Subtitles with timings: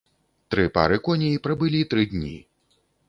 [0.53, 2.33] Тры пары коней прабылі тры дні.